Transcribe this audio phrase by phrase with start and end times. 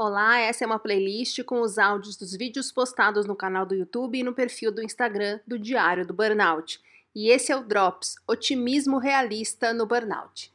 [0.00, 4.16] Olá, essa é uma playlist com os áudios dos vídeos postados no canal do YouTube
[4.16, 6.78] e no perfil do Instagram do Diário do Burnout.
[7.12, 10.52] E esse é o Drops, otimismo realista no burnout.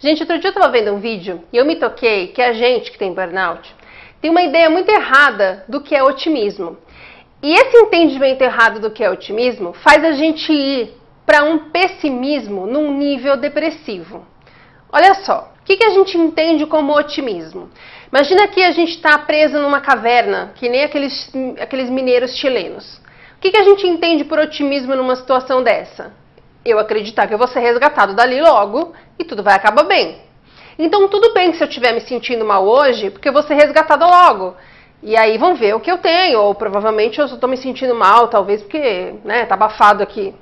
[0.00, 2.90] Gente, outro dia eu estava vendo um vídeo e eu me toquei que a gente
[2.90, 3.72] que tem burnout
[4.20, 6.76] tem uma ideia muito errada do que é otimismo.
[7.40, 10.92] E esse entendimento errado do que é otimismo faz a gente ir
[11.24, 14.26] para um pessimismo num nível depressivo.
[14.90, 17.70] Olha só, o que, que a gente entende como otimismo?
[18.12, 23.00] Imagina que a gente está preso numa caverna, que nem aqueles, aqueles mineiros chilenos.
[23.38, 26.12] O que, que a gente entende por otimismo numa situação dessa?
[26.66, 30.18] Eu acreditar que eu vou ser resgatado dali logo e tudo vai acabar bem.
[30.78, 34.04] Então, tudo bem se eu estiver me sentindo mal hoje, porque eu vou ser resgatado
[34.04, 34.54] logo.
[35.02, 38.28] E aí vão ver o que eu tenho, ou provavelmente eu estou me sentindo mal,
[38.28, 40.34] talvez porque né, tá abafado aqui.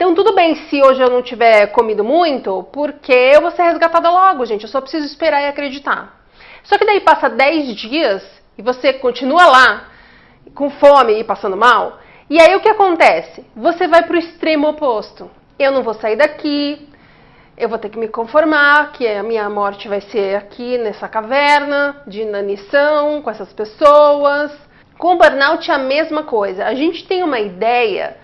[0.00, 4.08] Então, tudo bem se hoje eu não tiver comido muito, porque eu vou ser resgatada
[4.08, 4.62] logo, gente.
[4.62, 6.22] Eu só preciso esperar e acreditar.
[6.64, 8.24] Só que daí passa 10 dias
[8.56, 9.88] e você continua lá
[10.54, 11.98] com fome e passando mal.
[12.30, 13.44] E aí o que acontece?
[13.54, 15.30] Você vai para o extremo oposto.
[15.58, 16.88] Eu não vou sair daqui,
[17.54, 22.02] eu vou ter que me conformar que a minha morte vai ser aqui nessa caverna
[22.06, 24.50] de inanição com essas pessoas.
[24.96, 26.64] Com o burnout é a mesma coisa.
[26.64, 28.16] A gente tem uma ideia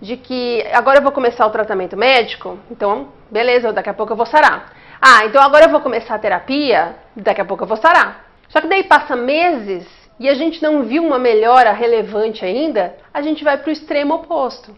[0.00, 4.16] de que agora eu vou começar o tratamento médico, então beleza, daqui a pouco eu
[4.16, 4.72] vou sarar.
[5.00, 8.30] Ah, então agora eu vou começar a terapia, daqui a pouco eu vou sarar.
[8.48, 9.86] Só que daí passa meses
[10.18, 14.14] e a gente não viu uma melhora relevante ainda, a gente vai para o extremo
[14.14, 14.74] oposto.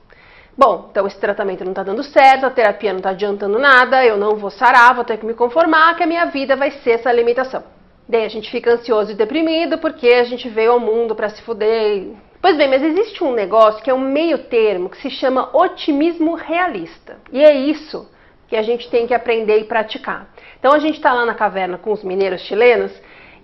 [0.57, 4.19] Bom, então esse tratamento não está dando certo, a terapia não está adiantando nada, eu
[4.19, 7.11] não vou sarar, vou ter que me conformar que a minha vida vai ser essa
[7.11, 7.65] limitação.
[8.09, 11.41] Daí a gente fica ansioso e deprimido porque a gente veio ao mundo para se
[11.43, 12.09] fuder.
[12.43, 16.35] Pois bem, mas existe um negócio que é um meio termo que se chama otimismo
[16.35, 17.21] realista.
[17.31, 18.11] E é isso
[18.49, 20.29] que a gente tem que aprender e praticar.
[20.59, 22.93] Então a gente está lá na caverna com os mineiros chilenos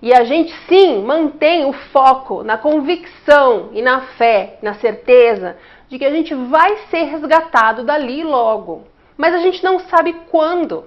[0.02, 5.56] e a gente sim mantém o foco na convicção e na fé, na certeza
[5.88, 8.82] de que a gente vai ser resgatado dali logo.
[9.16, 10.84] Mas a gente não sabe quando.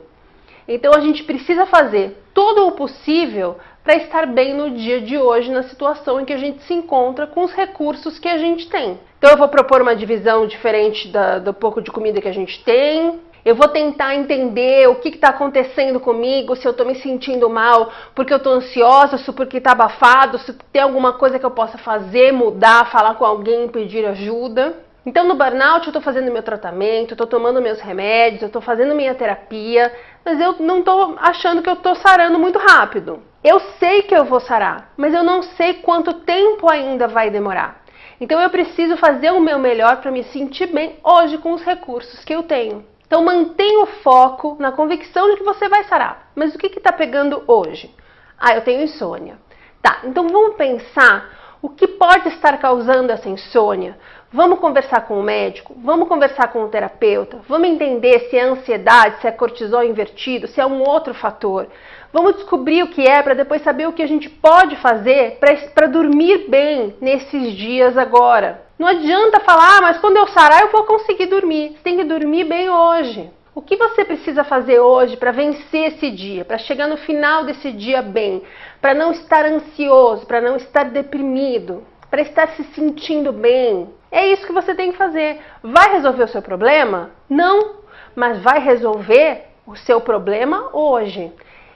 [0.73, 5.51] Então a gente precisa fazer todo o possível para estar bem no dia de hoje,
[5.51, 8.99] na situação em que a gente se encontra com os recursos que a gente tem.
[9.17, 12.63] Então eu vou propor uma divisão diferente da, do pouco de comida que a gente
[12.63, 17.49] tem, eu vou tentar entender o que está acontecendo comigo, se eu estou me sentindo
[17.49, 21.51] mal, porque eu estou ansiosa, se porque está abafado, se tem alguma coisa que eu
[21.51, 24.75] possa fazer, mudar, falar com alguém, pedir ajuda.
[25.05, 29.15] Então, no burnout, eu estou fazendo meu tratamento, estou tomando meus remédios, estou fazendo minha
[29.15, 29.91] terapia,
[30.23, 33.21] mas eu não estou achando que eu estou sarando muito rápido.
[33.43, 37.81] Eu sei que eu vou sarar, mas eu não sei quanto tempo ainda vai demorar.
[38.19, 42.23] Então, eu preciso fazer o meu melhor para me sentir bem hoje com os recursos
[42.23, 42.85] que eu tenho.
[43.11, 46.31] Então mantenha o foco na convicção de que você vai sarar.
[46.33, 47.93] Mas o que está pegando hoje?
[48.39, 49.37] Ah, eu tenho insônia.
[49.81, 51.29] Tá, então vamos pensar
[51.61, 53.97] o que pode estar causando essa insônia.
[54.33, 59.19] Vamos conversar com o médico, vamos conversar com o terapeuta, vamos entender se é ansiedade,
[59.19, 61.67] se é cortisol invertido, se é um outro fator.
[62.13, 65.37] Vamos descobrir o que é para depois saber o que a gente pode fazer
[65.75, 68.61] para dormir bem nesses dias agora.
[68.79, 71.73] Não adianta falar, ah, mas quando eu sarar eu vou conseguir dormir.
[71.73, 73.29] Você tem que dormir bem hoje.
[73.53, 77.69] O que você precisa fazer hoje para vencer esse dia, para chegar no final desse
[77.69, 78.41] dia bem,
[78.81, 83.93] para não estar ansioso, para não estar deprimido, para estar se sentindo bem?
[84.11, 85.39] É isso que você tem que fazer.
[85.63, 87.11] Vai resolver o seu problema?
[87.29, 87.75] Não,
[88.15, 91.31] mas vai resolver o seu problema hoje.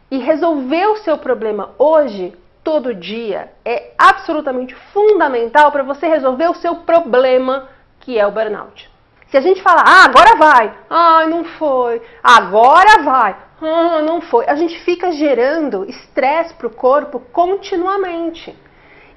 [0.09, 2.33] E resolver o seu problema hoje
[2.63, 8.89] todo dia é absolutamente fundamental para você resolver o seu problema, que é o burnout.
[9.27, 14.45] Se a gente falar, ah, agora vai, ah, não foi, agora vai, ah, não foi,
[14.47, 18.55] a gente fica gerando estresse para o corpo continuamente.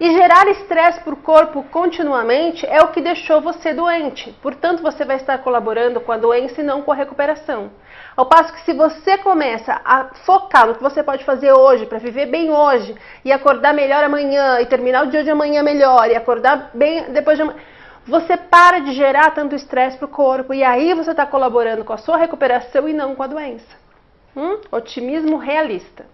[0.01, 4.33] E gerar estresse para o corpo continuamente é o que deixou você doente.
[4.41, 7.73] Portanto, você vai estar colaborando com a doença e não com a recuperação.
[8.17, 11.99] Ao passo que se você começa a focar no que você pode fazer hoje para
[11.99, 12.95] viver bem hoje
[13.25, 17.37] e acordar melhor amanhã e terminar o dia de amanhã melhor e acordar bem depois
[17.37, 17.59] de amanhã,
[18.07, 21.93] você para de gerar tanto estresse para o corpo e aí você está colaborando com
[21.93, 23.88] a sua recuperação e não com a doença.
[24.37, 24.61] Hum?
[24.71, 26.07] Otimismo realista.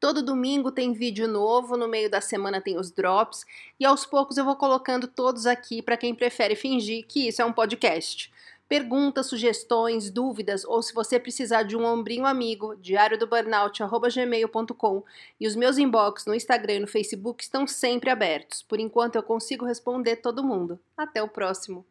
[0.00, 3.44] Todo domingo tem vídeo novo, no meio da semana tem os drops
[3.78, 7.44] e aos poucos eu vou colocando todos aqui para quem prefere fingir que isso é
[7.44, 8.32] um podcast.
[8.66, 15.04] Perguntas, sugestões, dúvidas ou se você precisar de um ombrinho amigo, diário do burnout@gmail.com
[15.38, 18.62] e os meus inbox no Instagram e no Facebook estão sempre abertos.
[18.62, 20.80] Por enquanto eu consigo responder todo mundo.
[20.96, 21.84] Até o próximo.